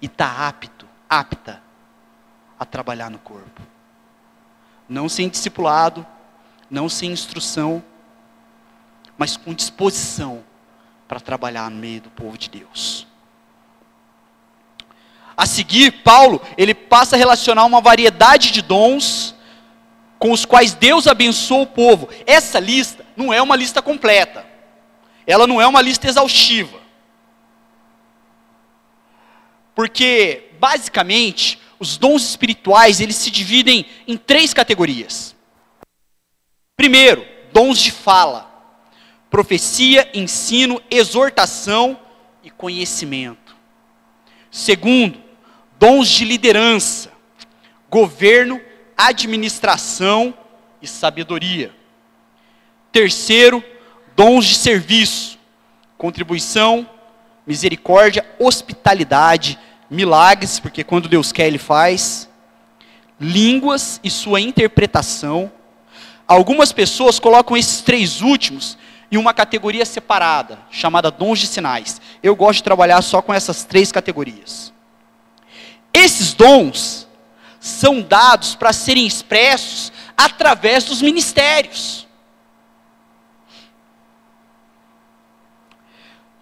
[0.00, 1.62] e tá apto, apta
[2.58, 3.60] a trabalhar no corpo.
[4.88, 6.06] Não sem discipulado,
[6.70, 7.84] não sem instrução,
[9.16, 10.44] mas com disposição
[11.08, 13.06] para trabalhar no meio do povo de Deus.
[15.36, 19.34] A seguir, Paulo, ele passa a relacionar uma variedade de dons
[20.18, 22.08] com os quais Deus abençoou o povo.
[22.26, 24.46] Essa lista não é uma lista completa.
[25.26, 26.80] Ela não é uma lista exaustiva.
[29.74, 35.36] Porque, basicamente, os dons espirituais, eles se dividem em três categorias.
[36.76, 38.45] Primeiro, dons de fala.
[39.36, 42.00] Profecia, ensino, exortação
[42.42, 43.54] e conhecimento.
[44.50, 45.20] Segundo,
[45.78, 47.12] dons de liderança.
[47.90, 48.58] Governo
[48.96, 50.32] administração
[50.80, 51.70] e sabedoria.
[52.90, 53.62] Terceiro,
[54.16, 55.38] dons de serviço,
[55.98, 56.88] contribuição,
[57.46, 59.58] misericórdia, hospitalidade,
[59.90, 62.26] milagres, porque quando Deus quer, Ele faz,
[63.20, 65.52] línguas e sua interpretação.
[66.26, 68.78] Algumas pessoas colocam esses três últimos
[69.10, 72.00] em uma categoria separada, chamada dons de sinais.
[72.22, 74.72] Eu gosto de trabalhar só com essas três categorias.
[75.92, 77.06] Esses dons
[77.60, 82.06] são dados para serem expressos através dos ministérios.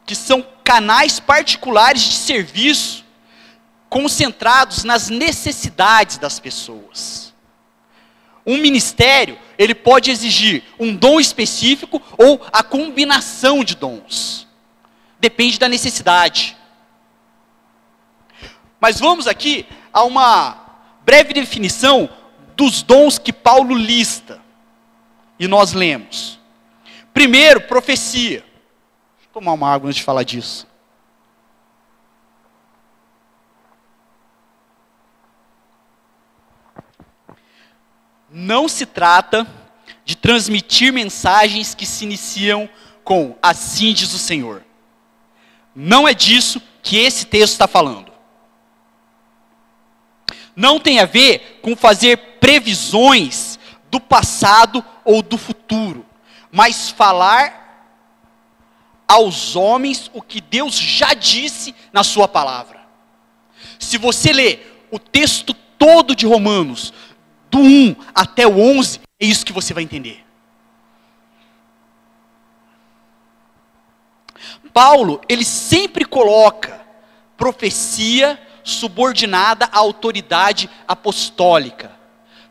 [0.07, 3.05] Que são canais particulares de serviço
[3.89, 7.33] concentrados nas necessidades das pessoas.
[8.45, 14.47] Um ministério, ele pode exigir um dom específico ou a combinação de dons.
[15.19, 16.57] depende da necessidade.
[18.79, 20.59] Mas vamos aqui a uma
[21.05, 22.11] breve definição
[22.55, 24.41] dos dons que Paulo lista.
[25.39, 26.39] E nós lemos.
[27.13, 28.41] Primeiro, profecia.
[28.41, 30.67] Deixa eu tomar uma água antes de falar disso.
[38.37, 39.47] Não se trata
[40.05, 42.69] de transmitir mensagens que se iniciam
[43.05, 44.65] com assim diz o Senhor.
[45.73, 48.13] Não é disso que esse texto está falando.
[50.57, 53.57] Não tem a ver com fazer previsões
[53.89, 56.05] do passado ou do futuro,
[56.51, 57.95] mas falar
[59.07, 62.81] aos homens o que Deus já disse na sua palavra.
[63.79, 66.93] Se você ler o texto todo de Romanos,
[67.55, 70.25] do 1 até o 11, é isso que você vai entender.
[74.73, 76.85] Paulo, ele sempre coloca
[77.37, 81.93] profecia subordinada à autoridade apostólica.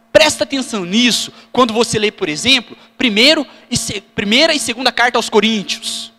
[0.10, 5.18] Presta atenção nisso quando você lê, por exemplo, primeiro e se, primeira e segunda carta
[5.18, 6.14] aos Coríntios.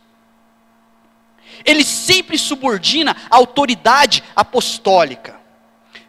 [1.65, 5.41] Ele sempre subordina a autoridade apostólica.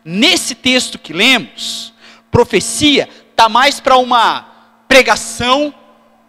[0.03, 1.94] Nesse texto que lemos,
[2.35, 4.41] profecia está mais para uma
[4.89, 5.73] pregação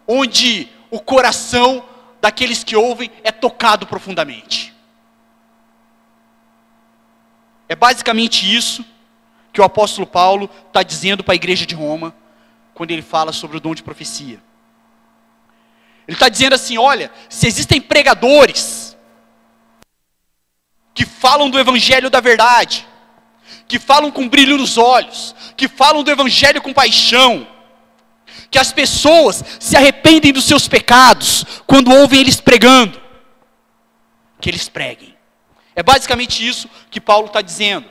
[0.07, 1.83] onde o coração
[2.21, 4.73] daqueles que ouvem é tocado profundamente.
[7.67, 8.85] É basicamente isso
[9.51, 12.15] que o apóstolo Paulo está dizendo para a igreja de Roma,
[12.73, 14.41] quando ele fala sobre o dom de profecia.
[16.07, 18.95] Ele está dizendo assim: olha, se existem pregadores
[20.93, 22.87] que falam do evangelho da verdade,
[23.67, 27.47] que falam com brilho nos olhos, que falam do evangelho com paixão,
[28.51, 33.01] que as pessoas se arrependem dos seus pecados quando ouvem eles pregando,
[34.39, 35.17] que eles preguem.
[35.75, 37.89] É basicamente isso que Paulo está dizendo.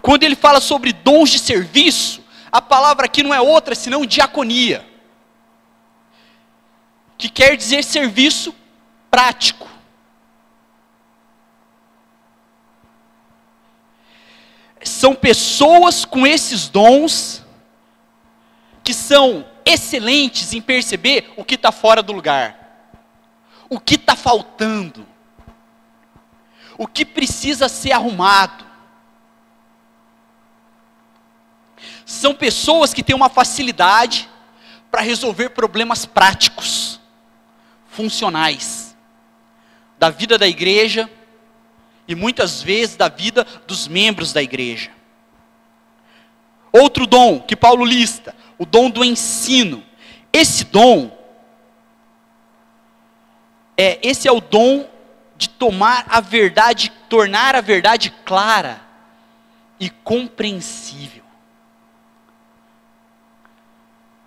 [0.00, 4.84] Quando ele fala sobre dons de serviço, a palavra aqui não é outra senão diaconia,
[7.16, 8.54] que quer dizer serviço
[9.10, 9.71] prático.
[15.02, 17.44] São pessoas com esses dons
[18.84, 22.86] que são excelentes em perceber o que está fora do lugar,
[23.68, 25.04] o que está faltando,
[26.78, 28.64] o que precisa ser arrumado.
[32.06, 34.30] São pessoas que têm uma facilidade
[34.88, 37.00] para resolver problemas práticos,
[37.88, 38.96] funcionais,
[39.98, 41.10] da vida da igreja
[42.06, 44.90] e muitas vezes da vida dos membros da igreja.
[46.72, 49.84] Outro dom que Paulo lista, o dom do ensino.
[50.32, 51.16] Esse dom
[53.76, 54.88] é esse é o dom
[55.36, 58.80] de tomar a verdade, tornar a verdade clara
[59.78, 61.24] e compreensível.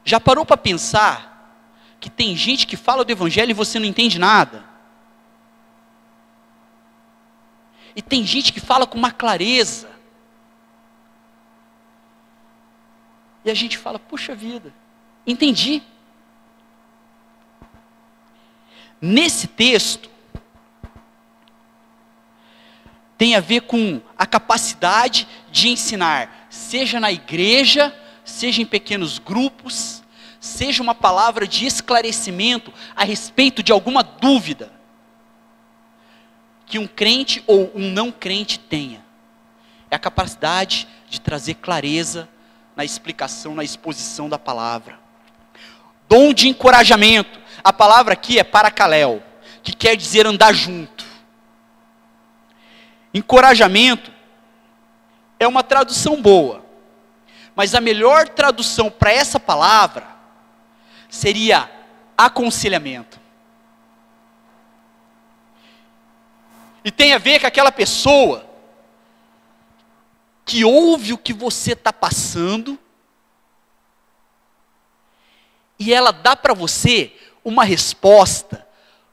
[0.03, 1.35] Já parou para pensar
[1.99, 4.63] que tem gente que fala do evangelho e você não entende nada?
[7.95, 9.89] E tem gente que fala com uma clareza.
[13.45, 14.73] E a gente fala, puxa vida,
[15.25, 15.81] entendi.
[18.99, 20.09] Nesse texto,
[23.17, 30.03] tem a ver com a capacidade de ensinar, seja na igreja, seja em pequenos grupos,
[30.39, 34.74] seja uma palavra de esclarecimento a respeito de alguma dúvida
[36.65, 39.03] que um crente ou um não crente tenha.
[39.89, 42.27] É a capacidade de trazer clareza
[42.75, 44.99] na explicação, na exposição da palavra.
[46.09, 47.39] Dom de encorajamento.
[47.63, 49.23] A palavra aqui é paracaléu,
[49.63, 51.05] que quer dizer andar junto.
[53.13, 54.11] Encorajamento
[55.39, 56.65] é uma tradução boa,
[57.55, 60.05] mas a melhor tradução para essa palavra
[61.09, 61.69] seria
[62.17, 63.24] aconselhamento.
[66.85, 68.47] E tem a ver com aquela pessoa
[70.45, 72.77] que ouve o que você está passando
[75.79, 77.11] e ela dá para você
[77.43, 78.67] uma resposta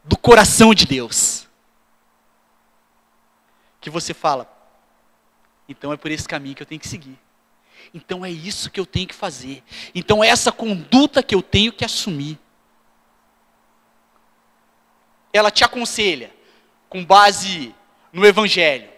[0.04, 1.48] do coração de Deus.
[3.80, 4.46] Que você fala,
[5.66, 7.18] então é por esse caminho que eu tenho que seguir.
[7.94, 9.64] Então é isso que eu tenho que fazer.
[9.94, 12.38] Então é essa conduta que eu tenho que assumir.
[15.32, 16.41] Ela te aconselha
[16.92, 17.74] com base
[18.12, 18.90] no Evangelho,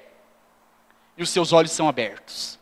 [1.16, 2.58] e os seus olhos são abertos.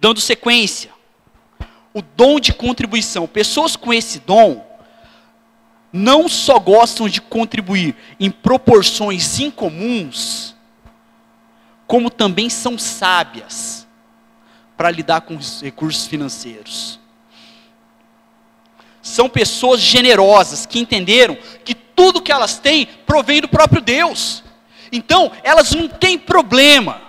[0.00, 0.90] Dando sequência,
[1.94, 3.28] o dom de contribuição.
[3.28, 4.66] Pessoas com esse dom
[5.92, 10.56] não só gostam de contribuir em proporções incomuns,
[11.86, 13.86] como também são sábias
[14.76, 16.98] para lidar com os recursos financeiros.
[19.02, 24.42] São pessoas generosas que entenderam que tudo que elas têm provém do próprio Deus.
[24.92, 27.02] Então, elas não têm problema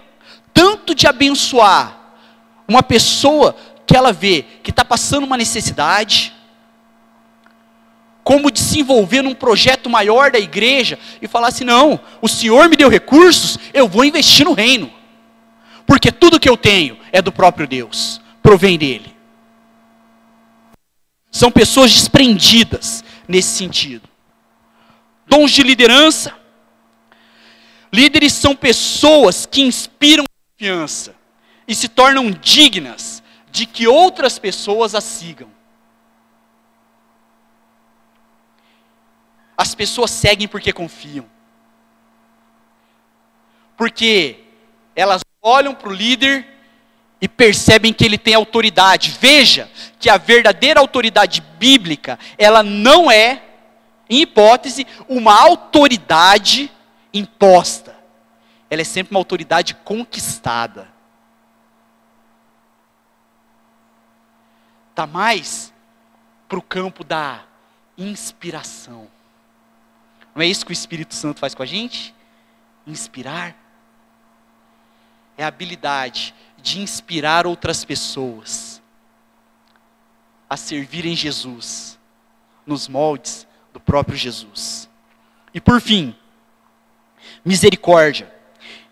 [0.53, 1.99] tanto de abençoar
[2.67, 6.33] uma pessoa que ela vê que está passando uma necessidade,
[8.23, 12.69] como de se envolver num projeto maior da igreja e falar assim: não, o Senhor
[12.69, 14.91] me deu recursos, eu vou investir no reino,
[15.85, 19.12] porque tudo que eu tenho é do próprio Deus, provém dele.
[21.33, 24.07] São pessoas desprendidas nesse sentido.
[25.25, 26.31] Dons de liderança.
[27.91, 31.15] Líderes são pessoas que inspiram confiança
[31.67, 35.49] e se tornam dignas de que outras pessoas a sigam.
[39.57, 41.25] As pessoas seguem porque confiam.
[43.75, 44.43] Porque
[44.95, 46.52] elas olham para o líder
[47.23, 49.15] e percebem que ele tem autoridade.
[49.17, 53.41] Veja que a verdadeira autoridade bíblica, ela não é,
[54.09, 56.69] em hipótese, uma autoridade
[57.13, 57.95] imposta.
[58.69, 60.89] Ela é sempre uma autoridade conquistada.
[64.89, 65.73] Está mais
[66.49, 67.45] para o campo da
[67.97, 69.07] inspiração.
[70.35, 72.13] Não é isso que o Espírito Santo faz com a gente?
[72.85, 73.55] Inspirar.
[75.37, 78.81] É a habilidade de inspirar outras pessoas
[80.49, 81.99] a servirem Jesus
[82.65, 84.89] nos moldes do próprio Jesus.
[85.53, 86.15] E por fim,
[87.43, 88.33] misericórdia.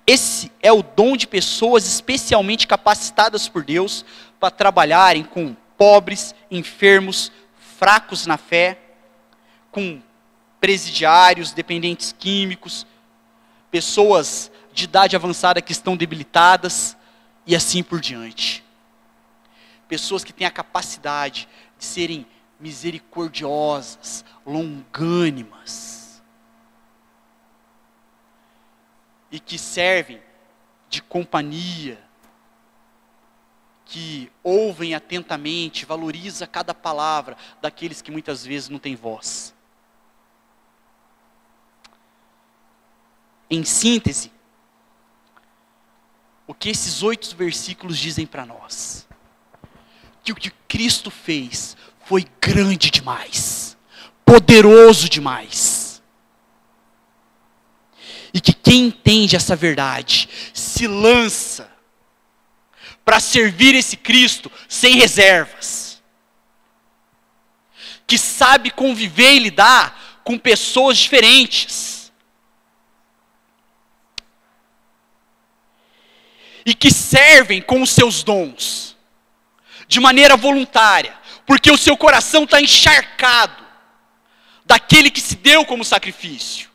[0.06, 4.04] Esse é o dom de pessoas especialmente capacitadas por Deus
[4.38, 7.32] para trabalharem com pobres, enfermos,
[7.78, 8.78] fracos na fé,
[9.72, 10.02] com
[10.60, 12.86] presidiários, dependentes químicos,
[13.72, 16.98] pessoas de idade avançada que estão debilitadas
[17.46, 18.64] e assim por diante.
[19.88, 22.26] Pessoas que têm a capacidade de serem
[22.60, 26.22] misericordiosas, longânimas
[29.32, 30.22] e que servem
[30.90, 31.98] de companhia
[33.92, 39.54] que ouvem atentamente, valoriza cada palavra daqueles que muitas vezes não têm voz.
[43.50, 44.32] Em síntese,
[46.52, 49.08] o que esses oito versículos dizem para nós?
[50.22, 53.78] Que o que Cristo fez foi grande demais,
[54.26, 56.04] poderoso demais.
[58.34, 61.72] E que quem entende essa verdade se lança
[63.06, 66.04] para servir esse Cristo sem reservas,
[68.06, 71.91] que sabe conviver e lidar com pessoas diferentes,
[76.66, 78.96] e que servem com os seus dons,
[79.88, 83.64] de maneira voluntária, porque o seu coração está encharcado
[84.66, 86.70] daquele que se deu como sacrifício.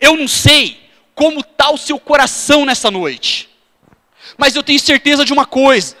[0.00, 3.48] Eu não sei como está o seu coração nessa noite.
[4.36, 5.96] Mas eu tenho certeza de uma coisa: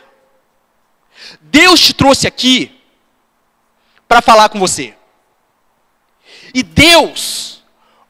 [1.40, 2.80] Deus te trouxe aqui
[4.08, 4.94] para falar com você.
[6.54, 7.62] E Deus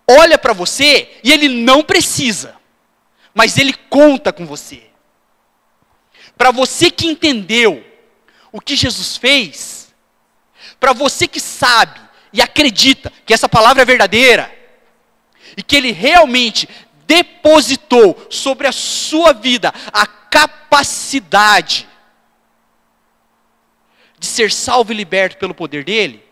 [0.08, 2.56] olha para você e Ele não precisa,
[3.34, 4.82] mas Ele conta com você.
[6.36, 7.84] Para você que entendeu
[8.50, 9.94] o que Jesus fez,
[10.78, 12.00] para você que sabe
[12.32, 14.52] e acredita que essa palavra é verdadeira,
[15.56, 16.68] e que Ele realmente
[17.06, 21.88] depositou sobre a sua vida a capacidade
[24.18, 26.24] de ser salvo e liberto pelo poder dele,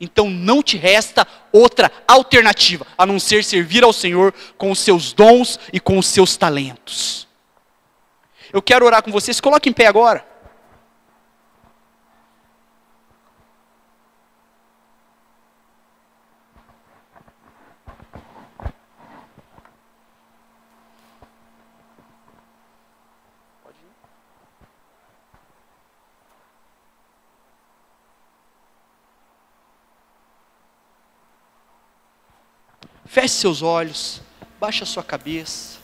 [0.00, 5.12] então não te resta outra alternativa a não ser servir ao Senhor com os seus
[5.12, 7.26] dons e com os seus talentos.
[8.52, 10.24] Eu quero orar com vocês, coloque em pé agora.
[33.16, 34.20] Feche seus olhos,
[34.60, 35.78] baixe a sua cabeça.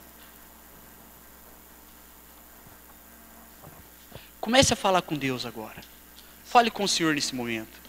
[4.39, 5.81] Comece a falar com Deus agora.
[6.45, 7.81] Fale com o Senhor nesse momento.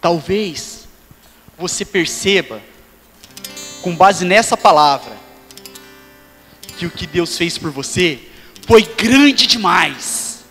[0.00, 0.88] Talvez
[1.58, 2.62] você perceba,
[3.82, 5.16] com base nessa palavra,
[6.76, 8.20] que o que Deus fez por você
[8.66, 10.44] foi grande demais.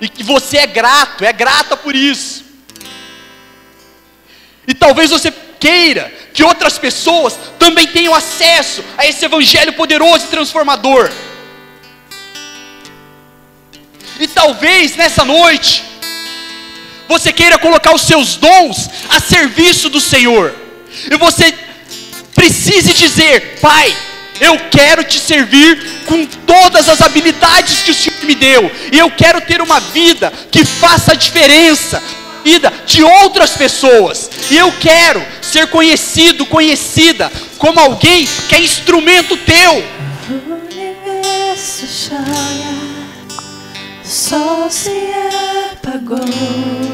[0.00, 2.44] E que você é grato, é grata por isso.
[4.66, 10.28] E talvez você queira que outras pessoas também tenham acesso a esse evangelho poderoso e
[10.28, 11.10] transformador.
[14.18, 15.84] E talvez nessa noite
[17.08, 20.54] você queira colocar os seus dons a serviço do Senhor.
[21.10, 21.54] E você
[22.34, 23.94] precise dizer: Pai,
[24.40, 28.70] eu quero te servir com todas as habilidades que o Senhor me deu.
[28.92, 32.02] E eu quero ter uma vida que faça a diferença
[32.46, 34.30] vida de outras pessoas.
[34.48, 39.84] E eu quero ser conhecido, conhecida como alguém que é instrumento teu.
[41.56, 41.86] Se
[45.72, 46.85] apagou.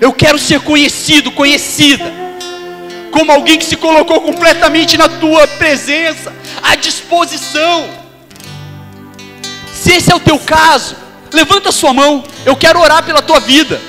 [0.00, 2.28] Eu quero ser conhecido, conhecida
[3.10, 6.32] como alguém que se colocou completamente na tua presença,
[6.62, 7.88] à disposição.
[9.72, 10.96] Se esse é o teu caso,
[11.32, 13.80] levanta sua mão, eu quero orar pela tua vida.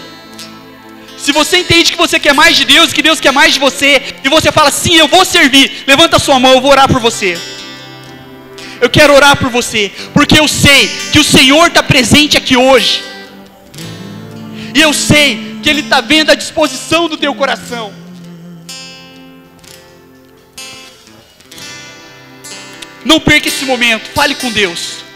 [1.18, 4.02] Se você entende que você quer mais de Deus, que Deus quer mais de você,
[4.24, 7.00] e você fala, sim, eu vou servir, levanta a sua mão, eu vou orar por
[7.00, 7.38] você.
[8.80, 13.04] Eu quero orar por você, porque eu sei que o Senhor está presente aqui hoje,
[14.74, 17.94] e eu sei que Ele está vendo a disposição do teu coração.
[23.04, 25.09] Não perca esse momento, fale com Deus.